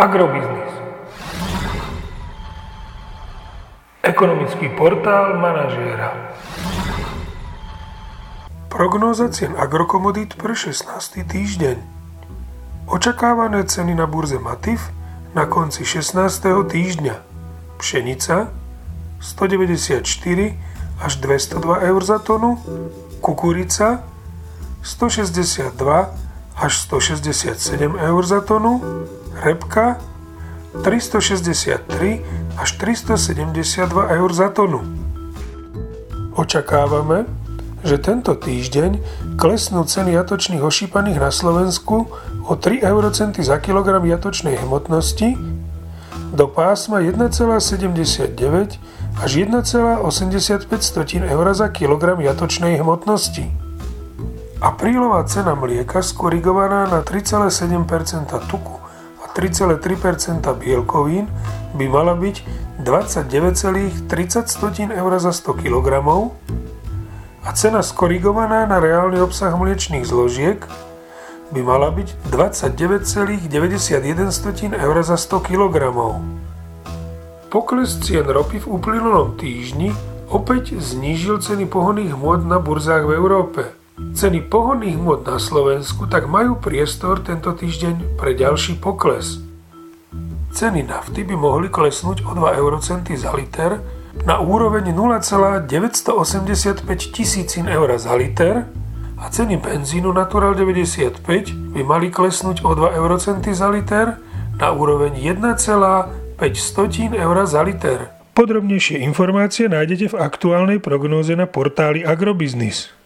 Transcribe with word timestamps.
Agrobiznis. 0.00 0.72
Ekonomický 4.00 4.72
portál 4.72 5.36
manažéra. 5.36 6.16
Prognóza 8.72 9.28
cien 9.28 9.52
agrokomodít 9.60 10.40
pre 10.40 10.56
16. 10.56 11.20
týždeň. 11.28 11.76
Očakávané 12.88 13.60
ceny 13.68 13.92
na 13.92 14.08
burze 14.08 14.40
Matif 14.40 14.88
na 15.36 15.44
konci 15.44 15.84
16. 15.84 16.48
týždňa. 16.64 17.20
Pšenica 17.76 18.48
194 19.20 20.00
až 20.96 21.12
202 21.20 21.60
eur 21.92 22.00
za 22.00 22.16
tonu, 22.24 22.56
kukurica 23.20 24.00
162 24.80 25.76
až 26.56 26.72
167 26.88 28.00
eur 28.00 28.22
za 28.24 28.40
tonu, 28.40 28.99
repka 29.40 29.96
363 30.84 32.22
až 32.60 32.68
372 32.76 34.16
eur 34.16 34.30
za 34.32 34.48
tonu. 34.52 34.84
Očakávame, 36.36 37.26
že 37.82 37.96
tento 37.98 38.36
týždeň 38.36 39.00
klesnú 39.40 39.84
ceny 39.88 40.12
jatočných 40.14 40.62
ošípaných 40.62 41.18
na 41.18 41.32
Slovensku 41.32 42.06
o 42.44 42.52
3 42.54 42.84
eurocenty 42.84 43.40
za 43.40 43.56
kilogram 43.58 44.04
jatočnej 44.04 44.60
hmotnosti 44.60 45.34
do 46.30 46.46
pásma 46.46 47.02
1,79 47.02 48.78
až 49.20 49.30
1,85 49.36 50.00
eur 51.26 51.46
za 51.50 51.68
kilogram 51.68 52.20
jatočnej 52.20 52.78
hmotnosti. 52.78 53.50
Aprílová 54.60 55.24
cena 55.24 55.56
mlieka 55.56 56.04
skorigovaná 56.04 56.86
na 56.86 57.00
3,7% 57.00 58.28
tuku 58.46 58.74
a 58.76 58.79
3,3 59.40 60.44
bielkovín 60.60 61.24
by 61.72 61.88
mala 61.88 62.12
byť 62.12 62.44
29,30 62.84 64.04
eur 64.92 65.12
za 65.16 65.32
100 65.32 65.64
kg 65.64 66.04
a 67.40 67.56
cena 67.56 67.80
skorigovaná 67.80 68.68
na 68.68 68.76
reálny 68.76 69.16
obsah 69.24 69.56
mliečných 69.56 70.04
zložiek 70.04 70.60
by 71.56 71.60
mala 71.64 71.88
byť 71.88 72.28
29,91 72.28 74.76
eur 74.76 74.96
za 75.00 75.16
100 75.16 75.48
kg. 75.48 75.88
Pokles 77.48 77.96
cien 78.04 78.28
ropy 78.28 78.60
v 78.60 78.68
uplynulom 78.68 79.40
týždni 79.40 79.96
opäť 80.28 80.76
znížil 80.76 81.40
ceny 81.40 81.64
pohonných 81.64 82.12
hmôt 82.12 82.44
na 82.44 82.60
burzách 82.60 83.08
v 83.08 83.16
Európe. 83.16 83.79
Ceny 84.10 84.48
pohonných 84.52 84.96
hmot 85.00 85.28
na 85.28 85.36
Slovensku 85.40 86.04
tak 86.08 86.28
majú 86.28 86.56
priestor 86.60 87.20
tento 87.24 87.52
týždeň 87.52 88.20
pre 88.20 88.36
ďalší 88.36 88.80
pokles. 88.80 89.40
Ceny 90.50 90.82
nafty 90.82 91.22
by 91.22 91.38
mohli 91.38 91.70
klesnúť 91.70 92.26
o 92.26 92.34
2 92.34 92.58
eurocenty 92.58 93.14
za 93.14 93.30
liter 93.32 93.78
na 94.26 94.42
úroveň 94.42 94.90
0,985 94.92 96.84
tisícin 97.14 97.70
eur 97.70 97.88
za 97.96 98.12
liter 98.18 98.66
a 99.20 99.28
ceny 99.28 99.56
benzínu 99.60 100.10
Natural 100.12 100.56
95 100.56 101.76
by 101.76 101.80
mali 101.84 102.10
klesnúť 102.10 102.64
o 102.66 102.74
2 102.74 102.98
eurocenty 102.98 103.54
za 103.54 103.70
liter 103.70 104.18
na 104.58 104.74
úroveň 104.74 105.16
1,5 105.16 106.40
eur 107.14 107.36
za 107.46 107.60
liter. 107.62 108.10
Podrobnejšie 108.34 109.00
informácie 109.04 109.68
nájdete 109.68 110.16
v 110.16 110.20
aktuálnej 110.20 110.78
prognóze 110.80 111.36
na 111.36 111.44
portáli 111.44 112.04
Agrobiznis. 112.04 112.99